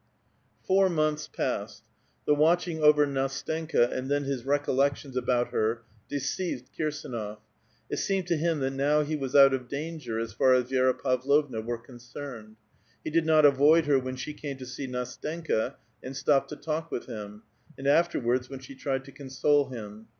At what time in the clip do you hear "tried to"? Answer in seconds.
18.73-19.11